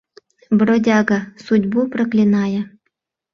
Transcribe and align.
Бродяга, 0.57 1.19
судьбу 1.43 1.79
проклиная 1.93 2.63